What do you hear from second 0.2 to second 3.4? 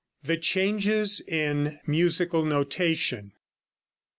THE CHANGES IN MUSICAL NOTATION.